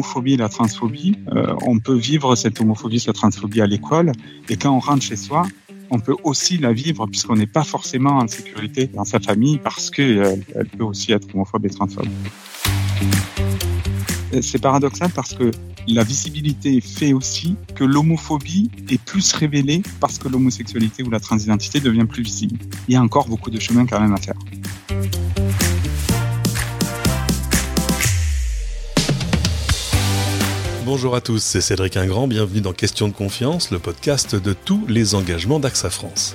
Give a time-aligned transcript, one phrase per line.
[0.00, 4.12] l'homophobie et la transphobie, euh, on peut vivre cette homophobie, cette transphobie à l'école,
[4.48, 5.46] et quand on rentre chez soi,
[5.90, 9.90] on peut aussi la vivre puisqu'on n'est pas forcément en sécurité dans sa famille parce
[9.90, 12.08] qu'elle elle peut aussi être homophobe et transphobe.
[14.40, 15.50] C'est paradoxal parce que
[15.88, 21.80] la visibilité fait aussi que l'homophobie est plus révélée parce que l'homosexualité ou la transidentité
[21.80, 22.56] devient plus visible.
[22.88, 24.38] Il y a encore beaucoup de chemin quand même à faire.
[30.92, 34.84] Bonjour à tous, c'est Cédric Ingrand, bienvenue dans Question de confiance, le podcast de tous
[34.88, 36.34] les engagements d'AXA France.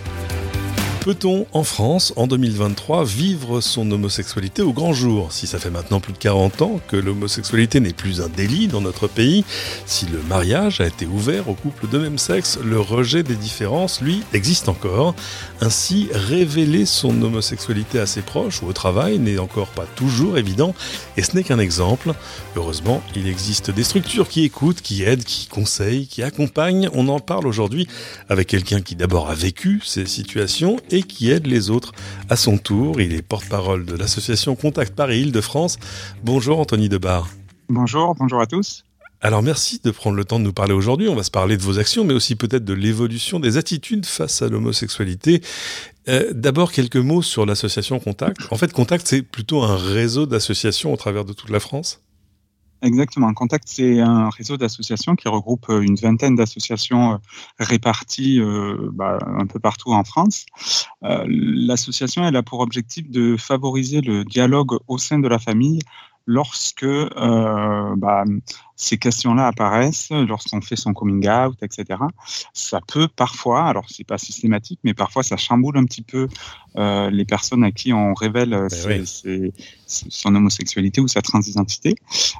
[1.05, 5.31] Peut-on, en France, en 2023, vivre son homosexualité au grand jour?
[5.31, 8.81] Si ça fait maintenant plus de 40 ans que l'homosexualité n'est plus un délit dans
[8.81, 9.45] notre pays,
[9.85, 14.01] si le mariage a été ouvert aux couples de même sexe, le rejet des différences,
[14.01, 15.13] lui, existe encore.
[15.61, 20.73] Ainsi, révéler son homosexualité à ses proches ou au travail n'est encore pas toujours évident,
[21.17, 22.13] et ce n'est qu'un exemple.
[22.55, 26.89] Heureusement, il existe des structures qui écoutent, qui aident, qui conseillent, qui accompagnent.
[26.93, 27.87] On en parle aujourd'hui
[28.27, 31.91] avec quelqu'un qui d'abord a vécu ces situations qui aide les autres
[32.29, 32.99] à son tour.
[33.01, 35.77] Il est porte-parole de l'association Contact Paris-Île-de-France.
[36.23, 37.29] Bonjour Anthony Debar.
[37.69, 38.83] Bonjour, bonjour à tous.
[39.21, 41.07] Alors merci de prendre le temps de nous parler aujourd'hui.
[41.07, 44.41] On va se parler de vos actions, mais aussi peut-être de l'évolution des attitudes face
[44.41, 45.41] à l'homosexualité.
[46.07, 48.37] Euh, d'abord quelques mots sur l'association Contact.
[48.51, 52.01] En fait, Contact, c'est plutôt un réseau d'associations au travers de toute la France
[52.81, 53.33] Exactement.
[53.33, 57.17] Contact, c'est un réseau d'associations qui regroupe euh, une vingtaine d'associations euh,
[57.57, 60.45] réparties euh, bah, un peu partout en France.
[61.01, 65.79] L'association, elle a pour objectif de favoriser le dialogue au sein de la famille
[66.25, 68.23] lorsque euh, bah,
[68.75, 71.99] ces questions-là apparaissent, lorsqu'on fait son coming out, etc.,
[72.53, 76.27] ça peut parfois, alors c'est pas systématique, mais parfois ça chamboule un petit peu
[76.77, 79.05] euh, les personnes à qui on révèle euh, ben
[79.87, 81.95] son homosexualité ou sa transidentité.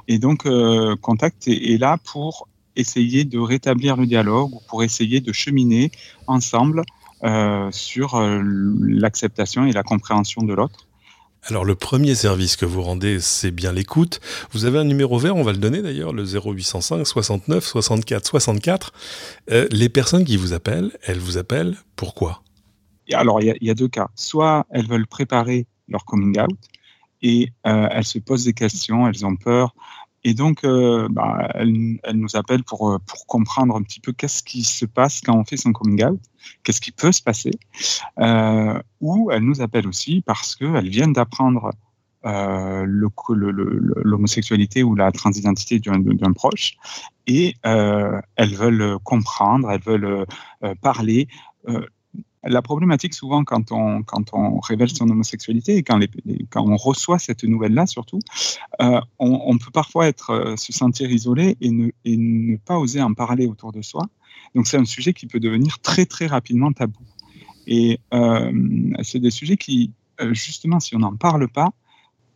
[0.08, 4.82] Et donc, euh, Contact est, est, là pour essayer de rétablir le dialogue ou pour
[4.82, 5.90] essayer de cheminer
[6.26, 6.82] ensemble
[7.24, 8.42] euh, sur euh,
[8.82, 10.85] l'acceptation et la compréhension de l'autre.
[11.48, 14.20] Alors le premier service que vous rendez, c'est bien l'écoute.
[14.50, 18.92] Vous avez un numéro vert, on va le donner d'ailleurs, le 0805 69 64 64.
[19.52, 22.42] Euh, les personnes qui vous appellent, elles vous appellent pourquoi?
[23.12, 24.08] Alors il y, a deux cas.
[24.16, 26.50] Soit elles veulent préparer leur coming out
[27.22, 29.72] et euh, elles se posent des questions, elles ont peur,
[30.26, 34.42] et donc, euh, bah, elle, nous appelle pour, euh, pour comprendre un petit peu qu'est-ce
[34.42, 36.20] qui se passe quand on fait son coming out,
[36.64, 37.52] qu'est-ce qui peut se passer.
[38.18, 41.70] Euh, ou elle nous appelle aussi parce qu'elle vient d'apprendre
[42.24, 46.72] euh, l'homosexualité ou la transidentité d'un proche
[47.28, 50.26] et elles veulent comprendre, elles veulent
[50.82, 51.28] parler
[52.46, 56.00] la problématique souvent quand on, révèle son homosexualité et quand,
[56.56, 58.20] on reçoit cette nouvelle-là surtout,
[58.80, 63.72] euh, on, peut parfois euh, se sentir isolé et ne, pas oser en parler autour
[63.72, 64.06] de soi.
[64.54, 67.00] Donc c'est un sujet qui peut devenir très très rapidement tabou.
[67.66, 68.52] Et euh,
[69.02, 69.92] c'est des sujets qui,
[70.32, 71.72] justement, si on n'en parle pas,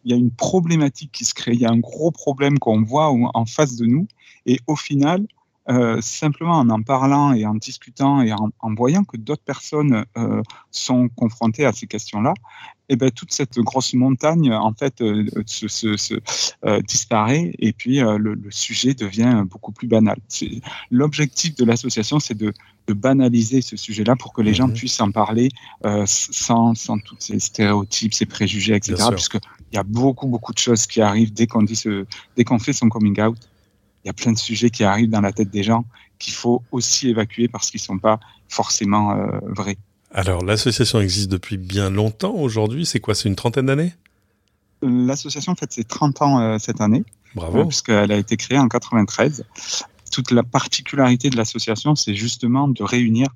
[0.05, 2.83] il y a une problématique qui se crée, il y a un gros problème qu'on
[2.83, 4.09] voit en face de nous,
[4.47, 5.27] et au final,
[5.71, 10.05] euh, simplement en en parlant et en discutant et en, en voyant que d'autres personnes
[10.17, 10.43] euh,
[10.73, 12.35] sont confrontées à ces questions-là,
[12.89, 16.15] et eh ben toute cette grosse montagne en fait euh, se, se, se
[16.81, 20.19] disparaît et puis le, le, sujet devient beaucoup plus banal.
[20.91, 22.53] L'objectif de l'association, c'est de,
[22.89, 24.55] de, banaliser ce sujet-là pour que les mmh.
[24.55, 25.51] gens puissent en parler
[26.05, 28.97] sans, sans tous ces stéréotypes, ces préjugés, etc.
[29.13, 29.41] Puisqu'il
[29.75, 32.73] y a beaucoup beaucoup de choses qui arrivent dès qu'on dit ce, dès qu'on fait
[32.73, 33.39] son coming out
[34.05, 35.85] il y a plein de sujets qui arrivent dans la tête des gens
[36.19, 39.77] qu'il faut aussi évacuer parce qu'ils ne sont pas forcément euh, vrais.
[40.13, 42.85] Alors, l'association existe depuis bien longtemps aujourd'hui.
[42.85, 43.15] C'est quoi?
[43.15, 43.95] C'est une trentaine d'années?
[44.83, 47.05] L'association, en fait, c'est 30 ans euh, cette année.
[47.35, 47.61] Bravo.
[47.61, 49.45] Euh, puisqu'elle a été créée en 93.
[50.11, 53.29] Toute la particularité de l'association, c'est justement de réunir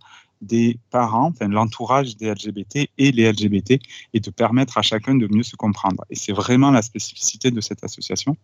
[0.43, 3.79] des parents, enfin l'entourage des LGBT et les LGBT,
[4.13, 6.05] et de permettre à chacun de mieux se comprendre.
[6.11, 8.37] Et c'est vraiment la spécificité de cette association.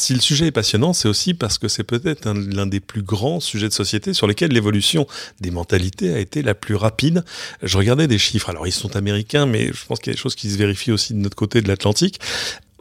[0.00, 3.38] Si le sujet est passionnant, c'est aussi parce que c'est peut-être l'un des plus grands
[3.38, 5.06] sujets de société sur lesquels l'évolution
[5.40, 7.22] des mentalités a été la plus rapide.
[7.62, 10.20] Je regardais des chiffres, alors ils sont américains, mais je pense qu'il y a des
[10.20, 12.18] choses qui se vérifient aussi de notre côté de l'Atlantique.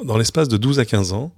[0.02, 1.34] Dans l'espace de 12 à 15 ans,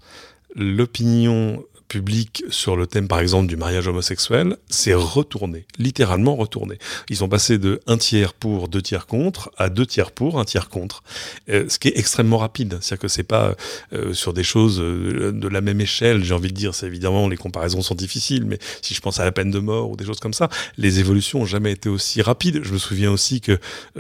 [0.56, 6.78] l'opinion public sur le thème, par exemple, du mariage homosexuel, s'est retourné, littéralement retourné.
[7.10, 10.46] Ils sont passés de un tiers pour, deux tiers contre, à deux tiers pour, un
[10.46, 11.04] tiers contre,
[11.50, 12.78] euh, ce qui est extrêmement rapide.
[12.80, 13.56] C'est-à-dire que c'est pas
[13.92, 16.74] euh, sur des choses euh, de la même échelle, j'ai envie de dire.
[16.74, 19.92] C'est évidemment les comparaisons sont difficiles, mais si je pense à la peine de mort
[19.92, 20.48] ou des choses comme ça,
[20.78, 22.62] les évolutions ont jamais été aussi rapides.
[22.64, 23.60] Je me souviens aussi que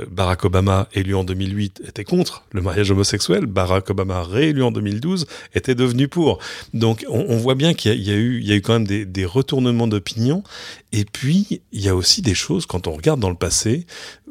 [0.10, 3.48] Barack Obama, élu en 2008, était contre le mariage homosexuel.
[3.48, 6.40] Barack Obama, réélu en 2012, était devenu pour.
[6.74, 9.26] Donc on, voit bien qu'il y, a eu, il y a eu quand même des,
[9.26, 10.44] retournements d'opinion.
[10.94, 13.86] Et puis il y a aussi des choses quand on regarde dans le passé,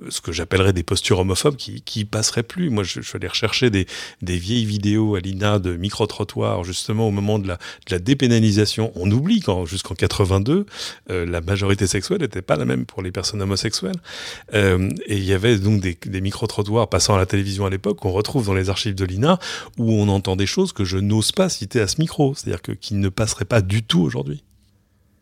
[0.08, 2.70] ce que j'appellerais des postures homophobes qui, qui passeraient plus.
[2.70, 3.87] Moi, je, suis allé rechercher des,
[4.23, 8.93] des vieilles vidéos à l'INA de micro-trottoirs, justement au moment de la, de la dépénalisation.
[8.94, 10.67] On oublie qu'en jusqu'en 82,
[11.11, 13.96] euh, la majorité sexuelle n'était pas la même pour les personnes homosexuelles.
[14.55, 17.99] Euh, et il y avait donc des, des micro-trottoirs passant à la télévision à l'époque
[17.99, 19.38] qu'on retrouve dans les archives de l'INA,
[19.79, 22.73] où on entend des choses que je n'ose pas citer à ce micro, c'est-à-dire que
[22.73, 24.45] qui ne passeraient pas du tout aujourd'hui.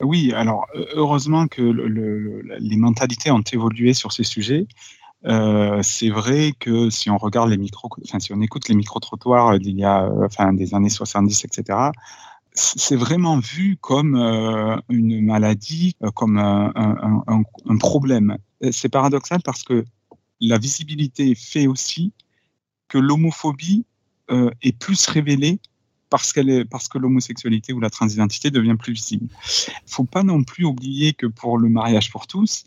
[0.00, 4.66] Oui, alors heureusement que le, les mentalités ont évolué sur ces sujets.
[5.24, 9.58] Euh, c'est vrai que si on regarde les micros, enfin si on écoute les micro-trottoirs
[9.58, 11.90] d'il y a, enfin des années 70, etc.,
[12.58, 18.36] c'est vraiment vu comme euh, une maladie, euh, comme un, problème.
[18.72, 19.84] C'est paradoxal parce que
[20.40, 22.12] la visibilité fait aussi
[22.88, 23.84] que l'homophobie
[24.30, 25.60] euh, est plus révélée
[26.10, 29.26] parce, qu'elle est, parce que l'homosexualité ou la transidentité devient plus visible.
[29.30, 32.64] Il ne faut pas non plus oublier que pour le mariage pour tous,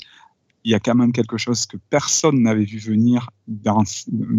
[0.64, 3.84] il y a quand même quelque chose que personne n'avait vu venir dans,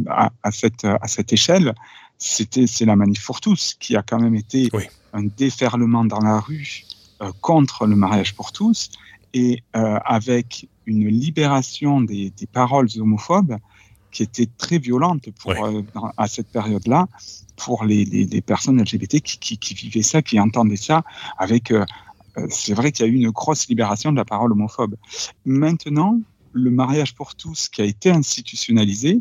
[0.08, 1.74] à, à, cette, à cette échelle.
[2.18, 4.84] C'était, c'est la manif pour tous qui a quand même été oui.
[5.12, 6.84] un déferlement dans la rue
[7.20, 8.90] euh, contre le mariage pour tous
[9.34, 13.56] et euh, avec une libération des, des, paroles homophobes
[14.12, 15.82] qui était très violente pour, euh,
[16.16, 17.08] à cette période-là
[17.56, 21.02] pour les, les, les personnes LGBT qui, qui, qui, vivaient ça, qui entendaient ça
[21.38, 21.72] avec...
[21.72, 21.84] Euh,
[22.36, 24.94] euh c'est vrai qu'il y a eu une grosse libération de la parole homophobe.
[25.44, 26.18] Maintenant,
[26.52, 29.20] le mariage pour tous qui a été institutionnalisé,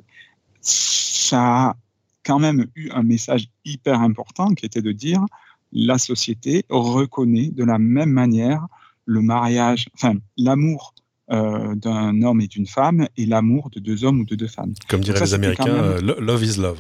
[0.61, 1.75] ça a
[2.23, 5.25] quand même eu un message hyper important qui était de dire
[5.71, 8.67] la société reconnaît de la même manière
[9.05, 10.93] le mariage, enfin l'amour
[11.31, 14.73] euh, d'un homme et d'une femme et l'amour de deux hommes ou de deux femmes.
[14.87, 16.15] Comme diraient les Américains, même...
[16.17, 16.79] uh, love is love.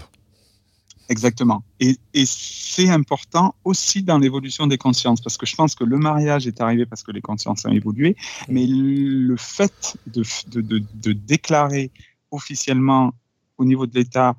[1.09, 1.63] Exactement.
[1.81, 5.97] Et, et c'est important aussi dans l'évolution des consciences, parce que je pense que le
[5.97, 8.15] mariage est arrivé parce que les consciences ont évolué,
[8.47, 11.91] mais le fait de, de, de, de déclarer
[12.31, 13.13] officiellement
[13.57, 14.35] au niveau de l'État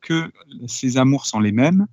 [0.00, 0.30] que
[0.68, 1.86] ces amours sont les mêmes,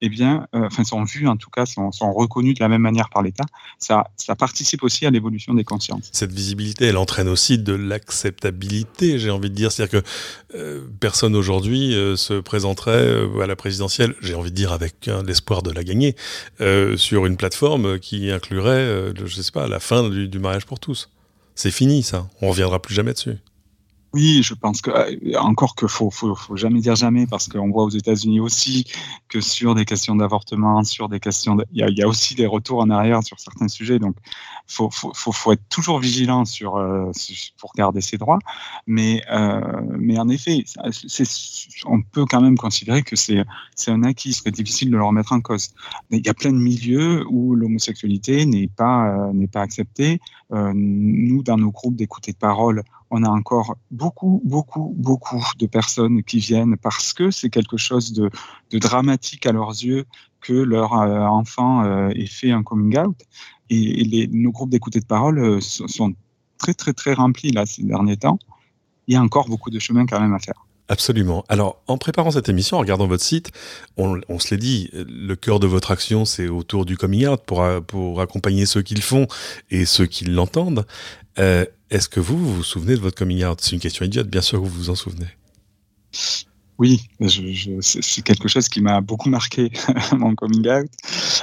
[0.00, 2.82] eh bien, euh, enfin, sont vus en tout cas, sont, sont reconnus de la même
[2.82, 3.44] manière par l'État,
[3.78, 6.08] ça, ça participe aussi à l'évolution des consciences.
[6.12, 9.72] Cette visibilité, elle entraîne aussi de l'acceptabilité, j'ai envie de dire.
[9.72, 10.08] C'est-à-dire que
[10.54, 15.22] euh, personne aujourd'hui euh, se présenterait à la présidentielle, j'ai envie de dire avec hein,
[15.26, 16.14] l'espoir de la gagner,
[16.96, 21.08] sur une plateforme qui inclurait, je sais pas, la fin du, mariage pour tous.
[21.54, 22.28] C'est fini, ça.
[22.40, 23.38] On reviendra plus jamais dessus.
[24.18, 26.10] Oui, je pense que euh, encore que faut,
[26.56, 28.84] jamais dire jamais parce qu'on voit aux États-Unis aussi
[29.28, 32.80] que sur des questions d'avortement, sur des questions, il, y a, il aussi des retours
[32.80, 34.16] en arrière sur certains sujets, donc
[34.66, 37.12] faut faut, être toujours vigilant euh,
[37.58, 38.40] pour garder ses droits,
[38.88, 40.64] mais euh, en effet,
[41.86, 43.44] on peut quand même considérer que c'est
[43.86, 45.68] un acquis, ce serait difficile de le remettre en cause.
[46.10, 50.20] Il y a plein de milieux où l'homosexualité n'est pas n'est pas acceptée.
[50.52, 55.66] Euh, nous, dans nos groupes d'écoute de parole, on a encore beaucoup, beaucoup, beaucoup de
[55.66, 58.30] personnes qui viennent parce que c'est quelque chose de,
[58.70, 60.06] de, dramatique à leurs yeux
[60.40, 63.16] que leur euh, enfant euh, ait fait un coming out.
[63.68, 66.14] Et, les, nos groupes d'écoute de parole sont
[66.56, 68.38] très, très, très remplis là ces derniers temps.
[69.06, 70.67] Il y a encore beaucoup de chemin quand même à faire.
[70.90, 71.44] Absolument.
[71.48, 73.50] Alors, en préparant cette émission, en regardant votre site,
[73.98, 77.40] on, on se l'est dit, le cœur de votre action, c'est autour du coming out
[77.44, 79.26] pour, pour accompagner ceux qui le font
[79.70, 80.86] et ceux qui l'entendent.
[81.38, 83.60] Euh, Est-ce que vous, vous vous souvenez de votre coming out?
[83.60, 85.28] C'est une question idiote, bien sûr que vous vous en souvenez.
[86.78, 89.70] Oui, je, je, c'est quelque chose qui m'a beaucoup marqué,
[90.12, 90.88] mon coming out.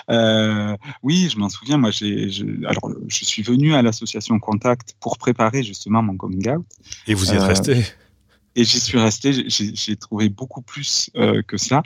[0.09, 1.77] Euh, oui, je m'en souviens.
[1.77, 6.49] Moi, j'ai, je, alors, je suis venu à l'association Contact pour préparer justement mon coming
[6.49, 6.65] out.
[7.05, 7.83] Et vous y êtes euh, resté?
[8.55, 9.49] Et j'y suis resté.
[9.49, 11.83] J'ai trouvé beaucoup plus euh, que ça.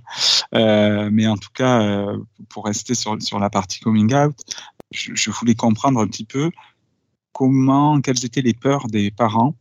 [0.53, 2.17] Euh, mais en tout cas, euh,
[2.49, 4.35] pour rester sur, sur la partie coming out,
[4.91, 6.51] je, voulais comprendre un petit peu
[7.33, 9.55] comment, quelles étaient les peurs des parents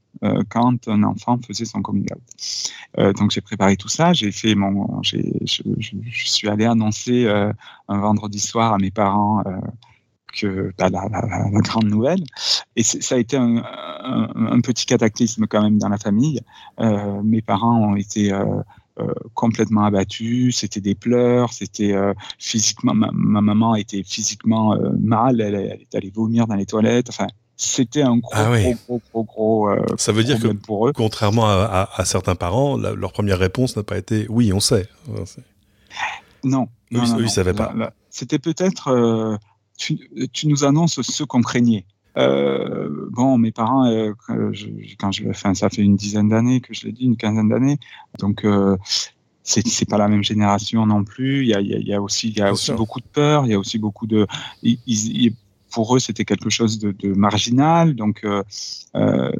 [0.48, 3.14] quand un enfant faisait son coming out.
[3.16, 4.12] Donc j'ai préparé tout ça.
[4.12, 9.44] J'ai fait mon, je, je, suis allé annoncer un vendredi soir à mes parents
[10.32, 11.20] que bah, la, la,
[11.50, 12.23] la, grande nouvelle.
[12.76, 16.40] Et ça a été un, un, un, petit cataclysme quand même dans la famille.
[16.80, 18.44] Euh, mes parents ont été euh,
[19.35, 21.94] complètement abattu, c'était des pleurs, c'était
[22.38, 27.28] physiquement, ma, maman était physiquement mal, elle, elle, est allée vomir dans les toilettes, enfin,
[27.56, 28.50] c'était un gros, ah
[28.88, 30.92] gros, gros, gros, Ça veut dire que, pour eux.
[30.92, 34.88] contrairement à, certains parents, leur première réponse n'a pas été oui, on sait.
[36.44, 36.68] Non.
[36.90, 37.73] non, ils ne savaient pas.
[38.11, 39.38] C'était peut-être
[39.78, 41.87] tu, nous annonces ce qu'on craignait.
[42.16, 44.12] Euh, bon, mes parents, euh,
[44.99, 47.78] quand je, enfin, ça fait une dizaine d'années que je l'ai dit, une quinzaine d'années,
[48.18, 48.76] donc euh,
[49.44, 51.42] c'est pas la même génération non plus.
[51.42, 53.52] Il y a, il y a aussi, il y a aussi beaucoup de peur, il
[53.52, 54.26] y a aussi beaucoup de,
[55.70, 58.42] pour eux, c'était quelque chose de, marginal, donc euh,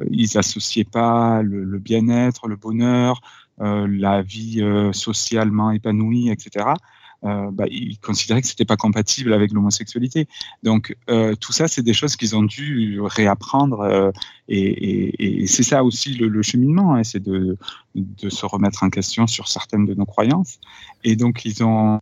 [0.09, 3.21] ils associaient pas le bien-être, le bonheur,
[3.59, 6.65] la vie socialement épanouie, etc
[7.25, 10.27] euh, bah, ils considéraient que c'était pas compatible avec l'homosexualité.
[10.63, 14.11] Donc euh, tout ça, c'est des choses qu'ils ont dû réapprendre, euh,
[14.47, 17.57] et, et, et c'est ça aussi le, le cheminement, hein, c'est de,
[17.95, 20.59] de se remettre en question sur certaines de nos croyances.
[21.03, 21.99] Et donc ils ont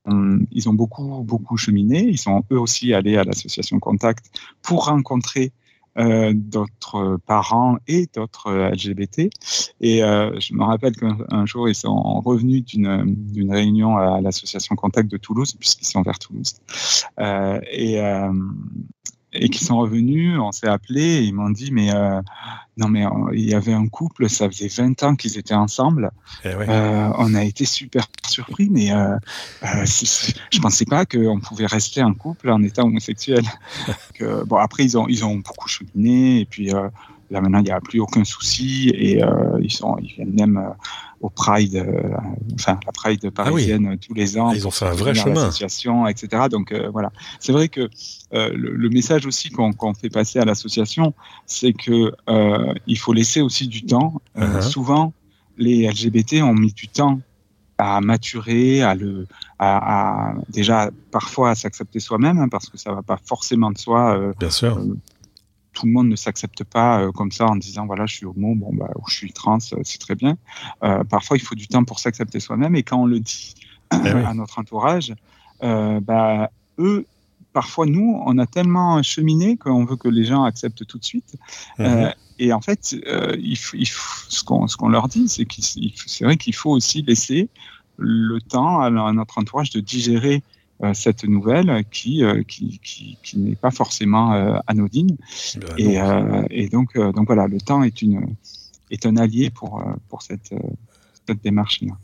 [0.52, 2.08] ils ont beaucoup beaucoup cheminé.
[2.08, 4.26] Ils sont eux aussi allés à l'association Contact
[4.62, 5.52] pour rencontrer
[5.98, 9.30] d'autres parents et d'autres LGBT.
[9.82, 15.10] Et euh, je me rappelle qu'un jour, ils sont revenus d'une réunion à l'association Contact
[15.10, 16.56] de Toulouse, puisqu'ils sont vers Toulouse.
[17.20, 18.00] Euh, et,
[19.40, 22.22] et qui sont revenus, on s'est appelé et ils m'ont dit mais euh,
[22.78, 26.12] non mais euh, il y avait un couple, ça faisait 20 ans qu'ils étaient ensemble.
[26.44, 28.92] Eh euh, on a été super surpris, mais
[29.64, 33.44] je pensais pas qu'on pouvait rester un couple en état homosexuel.
[34.46, 36.72] bon après ils ont ils ont beaucoup cheminé et puis
[37.30, 40.58] Là maintenant, il n'y a plus aucun souci et euh, ils sont, ils viennent même
[40.58, 40.70] euh,
[41.20, 42.16] au Pride, euh,
[42.54, 44.52] enfin la Pride ah parisienne tous les ans.
[44.52, 46.08] Ils ont fait un vrai chemin.
[46.08, 46.44] Etc.
[46.50, 47.90] Donc voilà, c'est vrai que
[48.32, 51.14] le, message aussi qu'on fait passer à l'association,
[51.46, 52.14] c'est que
[52.88, 54.22] il faut laisser aussi du temps.
[54.38, 54.62] Uh-huh.
[54.62, 55.14] Souvent,
[55.58, 57.20] les LGBT ont mis du temps
[57.80, 59.28] à maturer, à le,
[59.60, 64.34] à, déjà parfois à s'accepter soi-même, hein, parce que ça va pas forcément de soi.
[64.40, 64.80] Bien sûr
[65.78, 68.56] tout le monde ne s'accepte pas euh, comme ça en disant voilà je suis homo
[68.56, 70.36] bon bah ou je suis trans euh, c'est très bien.
[70.84, 72.76] Euh, parfois il faut du temps pour s'accepter soi-même.
[72.76, 73.54] Et quand on le dit
[73.94, 75.14] eh à notre entourage
[75.62, 77.06] bah eux
[77.54, 81.36] parfois nous on a tellement cheminé qu'on veut que les gens acceptent tout de suite.
[81.78, 82.12] Mhm.
[82.40, 82.96] et en fait
[83.38, 85.48] il, ce qu'on leur dit c'est
[86.08, 87.50] c'est vrai qu'il faut aussi laisser
[87.98, 90.57] le temps à notre entourage de digérer euh,
[90.94, 95.18] cette nouvelle qui, euh, qui, qui, qui n'est pas forcément euh, anodine.
[95.78, 98.36] Ben et, et, donc, donc voilà, le temps est, une,
[98.92, 100.54] est un allié pour, pour cette,
[101.28, 101.96] cette démarche-là.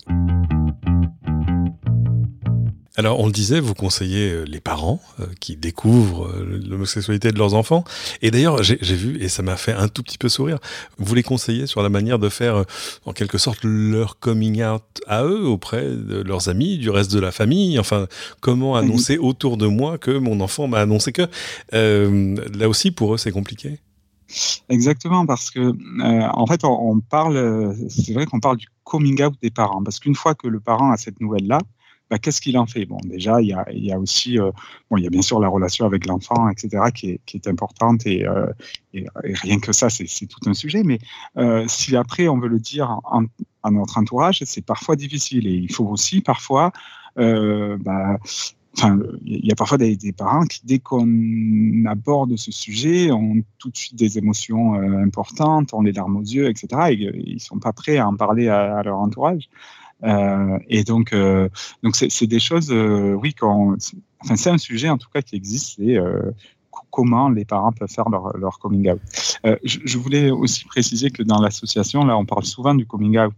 [2.95, 7.39] Alors, on le disait, vous conseillez euh, les parents euh, qui découvrent euh, l'homosexualité de
[7.39, 7.83] leurs enfants.
[8.21, 10.59] Et d'ailleurs, j'ai vu, et ça m'a fait un tout petit peu sourire,
[10.99, 12.65] vous les conseillez sur la manière de faire,
[13.05, 17.19] en quelque sorte, leur coming out à eux, auprès de leurs amis, du reste de
[17.19, 17.79] la famille?
[17.79, 18.05] Enfin,
[18.41, 21.27] comment annoncer autour de moi que mon enfant m'a annoncé que.
[21.71, 23.79] là aussi, pour eux, c'est compliqué?
[24.69, 25.73] Exactement, parce que
[26.03, 30.15] en fait, on parle, c'est vrai qu'on parle du coming out des parents, parce qu'une
[30.15, 31.59] fois que le parent a cette nouvelle-là,
[32.13, 32.85] bah, qu'est-ce qu'il en fait?
[32.85, 34.51] Bon, déjà, il y a, aussi, euh,
[34.91, 38.23] bon, il y a bien sûr la relation avec l'enfant, etc., qui est, importante, et,
[38.23, 38.45] euh,
[38.93, 40.83] et, rien que ça, c'est tout un sujet.
[40.83, 40.99] Mais
[41.37, 42.99] euh, si après on veut le dire
[43.63, 46.71] à notre entourage, c'est parfois difficile, et il faut aussi parfois,
[47.15, 48.19] bah,
[48.75, 53.69] Enfin, il y a parfois des, parents qui, dès qu'on aborde ce sujet, ont tout
[53.69, 56.67] de suite des émotions importantes, ont les larmes aux yeux, etc.
[56.89, 59.47] Et ils sont pas prêts à en parler à leur entourage.
[60.03, 61.49] Euh, et donc, euh,
[61.81, 63.75] donc c'est des choses, euh, oui, quand,
[64.19, 65.75] enfin, c'est un sujet en tout cas qui existe.
[65.77, 65.97] C'est
[66.91, 68.99] comment les parents peuvent faire leur, leur coming out.
[69.63, 73.33] Je, je, voulais aussi préciser que dans l'association, là, on parle souvent du coming out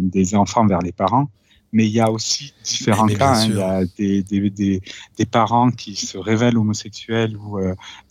[0.00, 1.28] des enfants vers les parents,
[1.72, 3.36] mais il y a aussi différents cas.
[3.36, 3.46] Hein.
[3.46, 4.80] Il y a des, des, des,
[5.16, 7.58] des, parents qui se révèlent homosexuels ou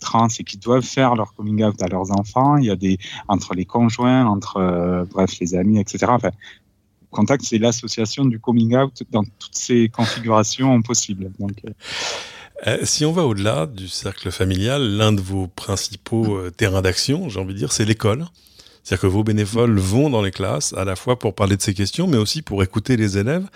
[0.00, 2.56] trans et qui doivent faire leur coming out à leurs enfants.
[2.56, 6.06] Il y a des entre les conjoints, entre bref les amis, etc.
[6.08, 6.30] Enfin,
[7.10, 11.30] Contact, c'est l'association du coming out dans toutes ces configurations possibles.
[11.38, 11.70] Donc, euh,
[12.66, 17.28] euh, si on va au-delà du cercle familial, l'un de vos principaux euh, terrains d'action,
[17.28, 18.26] j'ai envie de dire, c'est l'école.
[18.82, 21.74] C'est-à-dire que vos bénévoles vont dans les classes, à la fois pour parler de ces
[21.74, 23.46] questions, mais aussi pour écouter les élèves.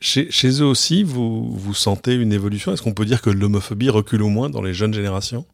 [0.00, 0.28] Chez,
[0.60, 2.72] eux aussi, vous, vous sentez une évolution?
[2.72, 5.46] Est-ce qu'on peut dire que l'homophobie recule au moins dans les jeunes générations?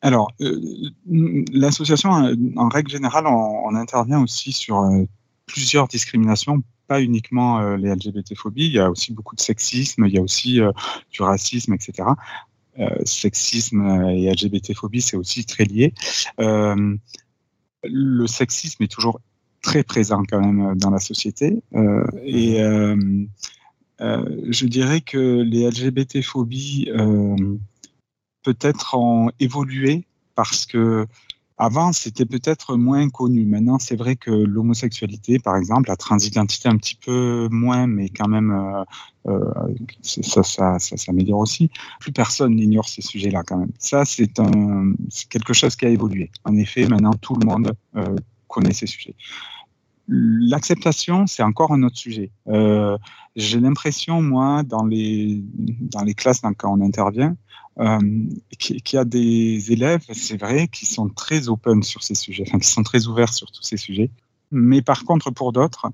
[0.00, 0.32] Alors,
[1.52, 2.10] l'association,
[2.56, 4.82] en règle générale, on, intervient aussi sur
[5.46, 10.14] plusieurs discriminations, pas uniquement euh, les LGBT-phobies, il y a aussi beaucoup de sexisme, il
[10.14, 10.72] y a aussi euh,
[11.10, 12.08] du racisme, etc.
[12.78, 15.94] Euh, sexisme et LGBT-phobie, c'est aussi très lié.
[17.84, 19.20] le sexisme est toujours
[19.60, 21.62] très présent quand même dans la société.
[22.24, 22.56] et
[23.98, 26.90] je dirais que les LGBT-phobies
[28.42, 31.06] peut-être ont évolué parce que
[31.62, 33.44] avant, c'était peut-être moins connu.
[33.44, 38.26] Maintenant, c'est vrai que l'homosexualité, par exemple, la transidentité un petit peu moins, mais quand
[38.26, 41.70] même, euh, euh, ça, ça, ça s'améliore aussi.
[42.00, 43.70] Plus personne n'ignore ces sujets-là, quand même.
[43.78, 44.32] Ça, c'est
[45.28, 46.32] quelque chose qui a évolué.
[46.42, 48.16] En effet, maintenant, tout le monde euh,
[48.48, 49.14] connaît ces sujets.
[50.14, 52.30] L'acceptation, c'est encore un autre sujet.
[53.34, 55.42] J'ai l'impression, moi, dans les,
[55.80, 57.34] dans les classes, quand on intervient,
[57.78, 57.98] euh,
[58.58, 62.68] qu'il y a des élèves, c'est vrai, qui sont très open sur ces sujets, qui
[62.68, 64.10] sont très ouverts sur tous ces sujets.
[64.50, 65.90] Mais par contre, pour d'autres,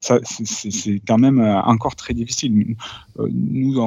[0.00, 2.76] c'est quand même euh, encore très difficile.
[3.18, 3.78] Euh, nous,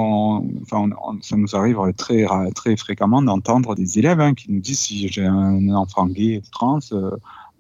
[0.64, 0.90] enfin,
[1.22, 5.26] ça nous arrive très, très fréquemment d'entendre des élèves hein, qui nous disent si j'ai
[5.26, 6.80] un enfant gay, trans,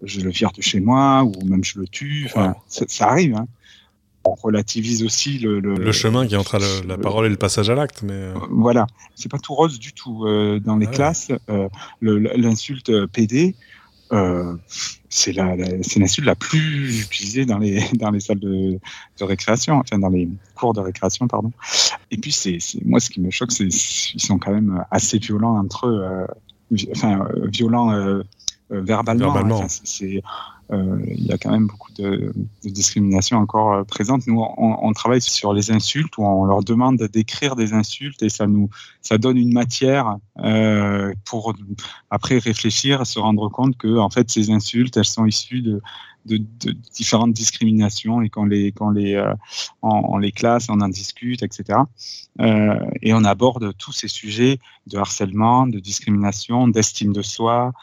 [0.04, 2.26] je le vire de chez moi ou même je le tue.
[2.28, 3.36] Enfin, ça, arrive.
[3.36, 3.48] Hein
[4.26, 7.76] on relativise aussi le, le, chemin qui est entre la parole et le passage à
[7.76, 8.04] l'acte.
[8.04, 8.34] Mais euh.
[8.50, 11.32] voilà, c'est pas tout rose du tout euh, dans les classes.
[11.50, 11.70] Euh,
[12.02, 13.56] l'insulte PD,
[15.10, 18.80] c'est l'insulte la, plus utilisée dans les dans les salles de,
[19.20, 21.52] de, récréation, enfin dans les cours de récréation, pardon.
[22.12, 25.58] Et puis c'est moi ce qui me choque, c'est qu'ils sont quand même assez violents
[25.58, 26.28] entre eux,
[26.92, 28.22] enfin violents
[28.70, 29.32] verbalement.
[29.32, 29.34] Hein.
[29.34, 29.68] verbalement.
[29.68, 30.22] c'est
[30.72, 32.32] euh, il y a quand même beaucoup de,
[32.64, 34.28] de discrimination encore euh, présente.
[34.28, 38.46] Nous, on, travaille sur les insultes où on leur demande d'écrire des insultes et ça
[38.46, 38.70] nous
[39.02, 41.56] ça donne une matière euh, pour
[42.12, 45.82] après réfléchir, se rendre compte que en fait ces insultes, elles sont issues de,
[46.26, 49.34] de, de différentes discriminations et qu'on les qu'on les euh,
[49.82, 51.80] on, les classe, on en discute, etc.
[52.42, 57.74] Euh, et on aborde tous ces sujets de harcèlement, de discrimination, d'estime de soi,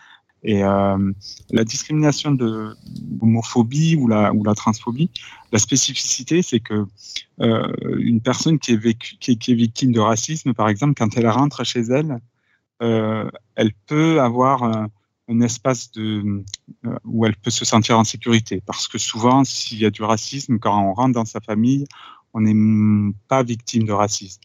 [0.46, 1.12] et euh,
[1.50, 2.76] la discrimination de
[3.20, 5.10] l'homophobie ou la, transphobie,
[5.50, 6.86] la spécificité, c'est que
[7.40, 12.20] euh, une personne qui est, victime de racisme, par exemple, quand elle rentre chez elle,
[12.80, 14.88] euh, elle peut avoir un,
[15.40, 15.90] espace
[17.04, 18.62] où elle peut se sentir en sécurité.
[18.64, 21.86] Parce que souvent, s'il y a du racisme, quand on rentre dans sa famille,
[22.36, 24.40] on n'est pas victime de racisme.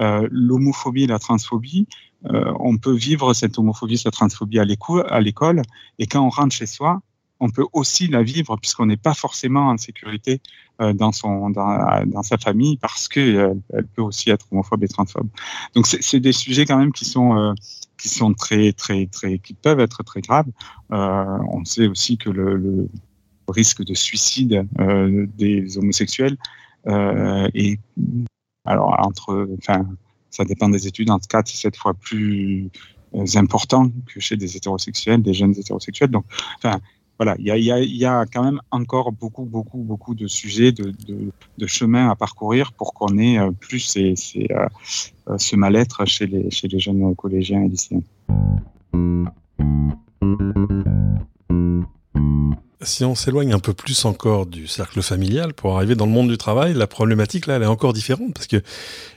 [0.00, 1.86] Euh, L'homophobie et la transphobie,
[2.26, 5.62] euh, on peut vivre cette homophobie, cette transphobie à l'école,
[5.98, 7.00] et quand on rentre chez soi,
[7.40, 10.40] on peut aussi la vivre puisqu'on n'est pas forcément en sécurité
[10.80, 14.88] euh, dans son dans, sa famille parce que euh, elle peut aussi être homophobe et
[14.88, 15.28] transphobe.
[15.76, 17.54] Donc c'est des sujets quand même qui sont
[17.96, 20.48] qui sont très très très qui peuvent être très graves.
[20.90, 22.88] On sait aussi que le
[23.46, 24.66] risque de suicide
[25.36, 26.36] des homosexuels
[26.88, 27.78] est
[28.64, 29.86] alors entre enfin
[30.30, 32.70] ça dépend des études, entre 4 et 7 fois plus
[33.14, 36.10] euh, important que chez des hétérosexuels, des jeunes hétérosexuels.
[36.10, 36.24] Donc,
[36.56, 36.78] enfin,
[37.18, 40.92] voilà, il y a, quand même encore beaucoup, beaucoup, beaucoup de sujets, de,
[41.58, 44.14] de, chemins à parcourir pour qu'on ait euh, plus euh,
[45.36, 48.02] ce mal-être chez les jeunes collégiens et lycéens.
[52.80, 56.28] Si on s'éloigne un peu plus encore du cercle familial pour arriver dans le monde
[56.28, 58.62] du travail, la problématique là, elle est encore différente parce que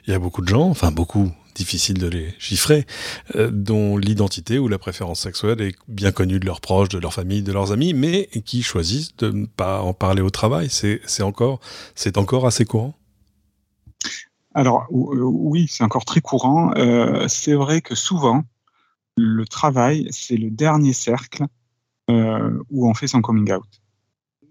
[0.07, 2.87] il y a beaucoup de gens, enfin beaucoup, difficile de les chiffrer,
[3.35, 7.13] euh, dont l'identité ou la préférence sexuelle est bien connue de leurs proches, de leur
[7.13, 10.69] famille, de leurs amis, mais qui choisissent de ne pas en parler au travail.
[10.69, 11.59] C'est encore,
[11.93, 12.95] c'est encore assez courant.
[14.53, 16.73] Alors oui, c'est encore très courant.
[16.75, 18.43] Euh, c'est vrai que souvent,
[19.15, 21.60] le travail, c'est le dernier cercle euh,
[22.69, 23.81] où on fait son coming out.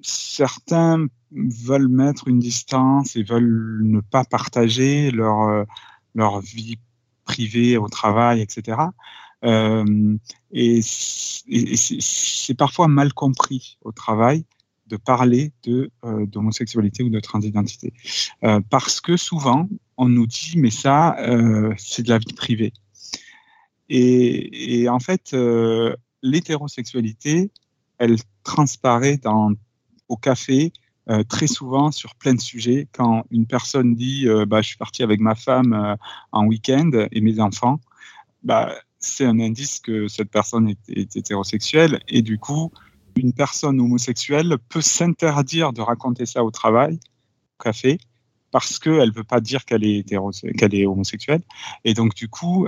[0.03, 5.67] Certains veulent mettre une distance et veulent ne pas partager leur,
[6.17, 6.79] euh, vie
[7.25, 8.79] privée au travail, etc.
[9.45, 10.17] Euh,
[10.51, 14.45] et c'est parfois mal compris au travail
[14.89, 15.91] de parler de
[16.27, 17.93] d'homosexualité ou de transidentité,
[18.71, 21.17] parce que souvent on nous dit mais ça
[21.79, 22.73] c'est de la vie privée.
[23.89, 25.33] Et en fait,
[26.23, 27.51] l'hétérosexualité,
[27.99, 29.21] elle transparaît
[30.09, 30.73] au café
[31.09, 32.87] euh, très souvent sur plein de sujets.
[32.93, 35.97] Quand une personne dit euh, bah, Je suis parti avec ma femme euh,
[36.31, 37.81] en week-end et mes enfants,
[38.43, 42.01] bah, c'est un indice que cette personne est, hétérosexuelle.
[42.09, 42.71] Et du coup,
[43.17, 47.01] une personne homosexuelle peut s'interdire de raconter ça au travail,
[47.59, 47.99] au café,
[48.51, 50.05] parce qu'elle ne veut pas dire qu'elle est,
[50.57, 51.43] qu'elle est homosexuelle.
[51.85, 52.67] Et donc, du coup,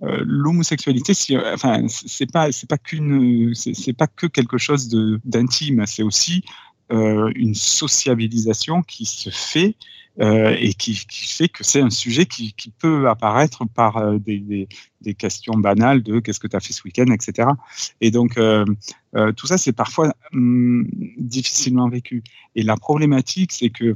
[0.00, 1.56] l'homosexualité, euh,
[1.88, 4.88] c'est pas, c'est pas qu'une, c'est pas que quelque chose
[5.24, 6.44] d'intime, c'est aussi
[6.92, 9.76] euh, une sociabilisation qui se fait
[10.20, 14.66] euh, et qui, fait que c'est un sujet qui, peut apparaître par euh, des,
[15.16, 17.48] questions banales de qu'est-ce que tu as fait ce week-end, etc.
[18.00, 22.24] Et donc, tout ça, c'est parfois hum, difficilement vécu.
[22.56, 23.94] Et la problématique, c'est que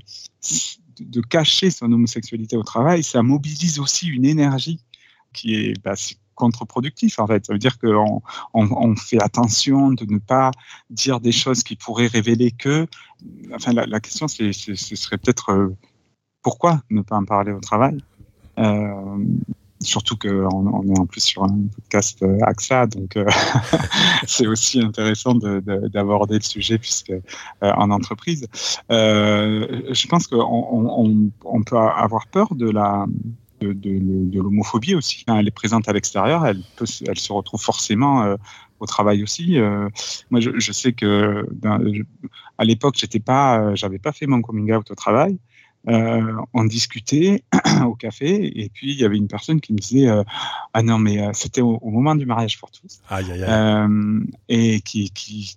[1.01, 4.79] de cacher son homosexualité au travail, ça mobilise aussi une énergie
[5.35, 5.94] qui est bah,
[6.35, 7.47] contre-productif en fait.
[7.47, 8.20] Ça veut dire qu'on
[8.53, 10.51] on, fait attention de ne pas
[10.90, 12.87] dire des choses qui pourraient révéler que.
[13.55, 15.77] Enfin, la, question, ce serait peut-être euh,
[16.42, 17.99] pourquoi ne pas en parler au travail?
[18.59, 19.25] Euh,
[19.81, 23.18] surtout qu'on on est en plus sur un podcast euh, AXA, donc
[24.27, 27.12] c'est aussi intéressant d'aborder le sujet puisque
[27.61, 28.47] en entreprise.
[28.90, 33.07] je pense qu'on on, peut avoir peur de la
[33.72, 35.24] de, l'homophobie aussi.
[35.29, 36.62] Elle est présente à l'extérieur, elle,
[37.07, 38.37] elle se retrouve forcément euh,
[38.81, 39.59] au travail aussi.
[39.59, 39.88] Euh,
[40.31, 41.46] moi, je, sais que
[42.59, 45.38] à l'époque, j'étais pas, euh, j'avais pas fait mon coming out au travail.
[45.87, 47.44] on discutait
[47.85, 50.09] au café et puis il y avait une personne qui me disait
[50.72, 53.03] ah non mais c'était au, moment du mariage pour tous
[54.48, 55.12] et qui,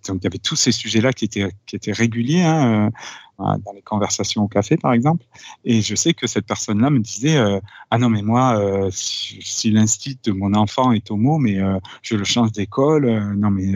[0.05, 2.91] donc il y avait tous ces sujets là qui étaient qui étaient réguliers hein, Hein,
[3.37, 5.23] dans les conversations au café, par exemple.
[5.63, 7.59] Et je sais que cette personne-là me disait euh,
[7.91, 12.15] Ah non, mais moi, euh, si, l'instit de mon enfant est homo, mais euh, je
[12.15, 13.73] le change d'école, non, mais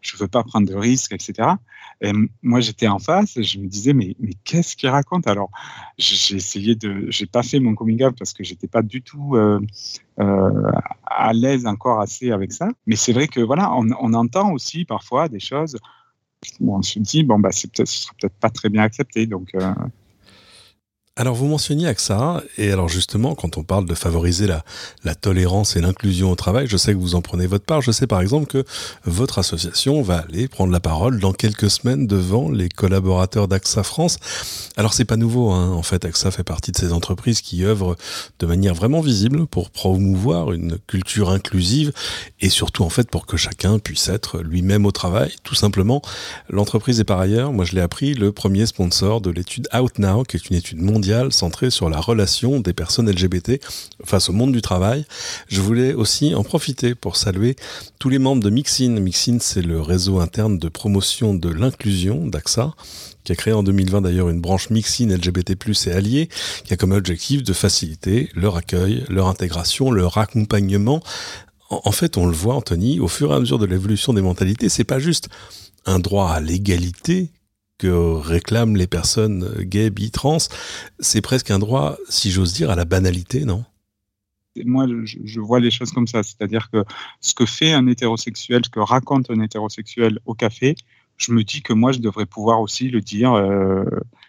[0.00, 1.48] je ne veux pas prendre de risques, etc.
[2.00, 5.26] Et moi, j'étais en face, je me disais Mais, mais qu'est-ce qu'il raconte?
[5.28, 5.50] Alors,
[5.96, 7.06] j'ai essayé de.
[7.10, 9.36] J'ai pas fait mon coming out parce que j'étais pas du tout.
[11.06, 12.68] à l'aise encore assez avec ça.
[12.86, 15.78] Mais c'est vrai que voilà, on entend aussi parfois des choses
[16.60, 19.72] on se dit bon bah c'est peut-être sera peut-être pas très bien accepté donc euh,
[21.16, 24.64] alors vous mentionniez AXA, et alors justement quand on parle de favoriser la,
[25.04, 27.92] la tolérance et l'inclusion au travail, je sais que vous en prenez votre part, je
[27.92, 28.64] sais par exemple que
[29.04, 34.18] votre association va aller prendre la parole dans quelques semaines devant les collaborateurs d'AXA France.
[34.76, 35.70] Alors c'est pas nouveau, hein.
[35.70, 37.94] en fait AXA fait partie de ces entreprises qui œuvrent
[38.40, 41.92] de manière vraiment visible pour promouvoir une culture inclusive
[42.40, 46.02] et surtout en fait pour que chacun puisse être lui-même au travail, tout simplement.
[46.50, 50.24] L'entreprise est par ailleurs, moi je l'ai appris, le premier sponsor de l'étude Out Now,
[50.24, 53.60] qui est une étude mondiale centré sur la relation des personnes LGBT
[54.04, 55.04] face au monde du travail.
[55.48, 57.56] Je voulais aussi en profiter pour saluer
[57.98, 58.90] tous les membres de Mixin.
[59.00, 62.74] Mixin, c'est le réseau interne de promotion de l'inclusion d'AXA
[63.24, 66.28] qui a créé en 2020 d'ailleurs une branche Mixin LGBT+, et alliés,
[66.64, 71.02] qui a comme objectif de faciliter leur accueil, leur intégration, leur accompagnement.
[71.70, 74.68] En fait, on le voit, Anthony, au fur et à mesure de l'évolution des mentalités,
[74.68, 75.28] c'est pas juste
[75.86, 77.30] un droit à l'égalité
[77.78, 80.38] que réclament les personnes gays, bi, trans,
[81.00, 83.64] c'est presque un droit, si j'ose dire, à la banalité, non?
[84.64, 86.22] Moi, je, vois les choses comme ça.
[86.22, 86.84] C'est-à-dire que
[87.20, 90.76] ce que fait un hétérosexuel, ce que raconte un hétérosexuel au café,
[91.16, 93.84] je me dis que moi, je devrais pouvoir aussi le dire euh,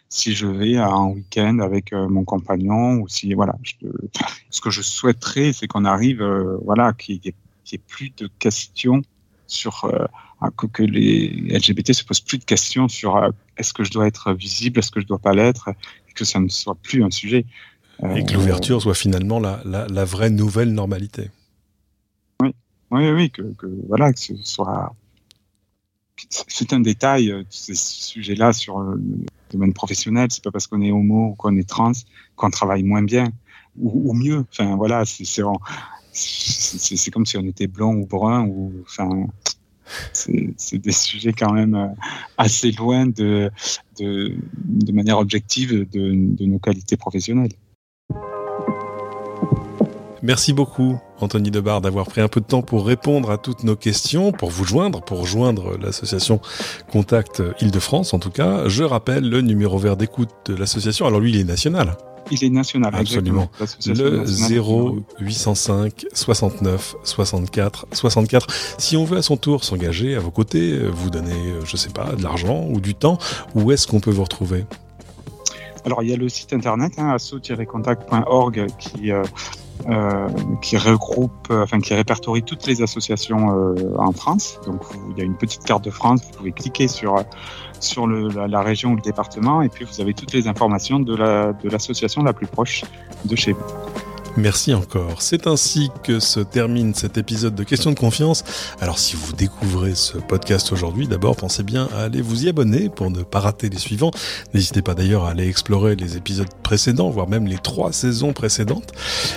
[0.09, 3.55] si je vais à un week-end avec euh, mon compagnon ou si, voilà.
[4.49, 9.01] ce que je souhaiterais, c'est qu'on arrive, euh, voilà, qu'il n'y ait, plus de questions
[9.47, 9.89] sur
[10.41, 14.05] ah, que, les LGBT se posent plus de questions sur euh, est-ce que je dois
[14.05, 17.11] être visible, est-ce que je dois pas l'être, et que ça ne soit plus un
[17.11, 17.45] sujet.
[18.15, 21.31] et que l'ouverture soit finalement la, la, vraie nouvelle normalité.
[22.41, 22.53] Oui,
[22.91, 23.43] oui, oui, que,
[23.87, 24.93] voilà, que ce soit.
[26.29, 29.01] C'est un détail, euh, ces sujets-là sur le
[29.51, 30.27] domaine professionnel.
[30.31, 31.91] C'est pas parce qu'on est homo ou qu'on est trans
[32.35, 33.31] qu'on travaille moins bien
[33.77, 34.45] ou, mieux.
[34.51, 35.43] Enfin, voilà, c'est
[36.15, 38.73] c'est comme si on était blanc ou brun ou
[40.13, 41.87] c'est des sujets quand même euh,
[42.37, 43.51] assez loin de,
[43.99, 47.51] de, manière objective de, nos qualités professionnelles.
[50.23, 53.75] Merci beaucoup, Anthony Debar, d'avoir pris un peu de temps pour répondre à toutes nos
[53.75, 56.41] questions, pour vous joindre, pour joindre l'association
[56.91, 58.67] Contact Île-de-France, en tout cas.
[58.67, 61.05] Je rappelle le numéro vert d'écoute de l'association.
[61.05, 61.95] Alors lui, il est national.
[62.31, 62.93] Il est national.
[62.95, 63.49] Absolument.
[63.85, 68.47] Le 0805 69 64 64.
[68.77, 71.89] Si on veut à son tour s'engager à vos côtés, vous donner, euh, je sais
[71.89, 73.17] pas, de l'argent ou du temps,
[73.53, 74.65] où est-ce qu'on peut vous retrouver?
[75.85, 79.23] Alors, il y a le site internet, hein, asso-contact.org, qui, euh,
[79.87, 80.27] euh,
[80.61, 84.59] qui regroupe, enfin, qui répertorie toutes les associations en France.
[84.65, 87.15] Donc, il y a une petite carte de France, vous pouvez cliquer sur
[87.81, 91.15] sur la, région ou le département, et puis vous avez toutes les informations de
[91.69, 92.83] l'association la, plus proche
[93.25, 93.84] de chez vous.
[94.37, 95.21] Merci encore.
[95.21, 98.43] C'est ainsi que se termine cet épisode de Questions de confiance.
[98.81, 102.89] Alors si vous découvrez ce podcast aujourd'hui, d'abord pensez bien à aller vous y abonner
[102.89, 104.11] pour ne pas rater les suivants.
[104.53, 108.91] N'hésitez pas d'ailleurs à aller explorer les épisodes précédents, voire même les trois saisons précédentes.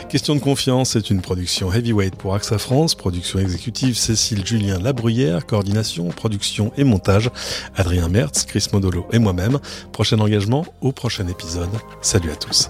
[0.09, 5.47] Question de confiance est une production heavyweight pour AXA France, production exécutive Cécile Julien Labruyère,
[5.47, 7.31] coordination, production et montage
[7.77, 9.61] Adrien Mertz, Chris Modolo et moi-même.
[9.93, 11.71] Prochain engagement au prochain épisode.
[12.01, 12.69] Salut à tous.